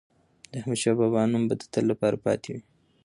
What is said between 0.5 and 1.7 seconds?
د احمدشاه بابا نوم به د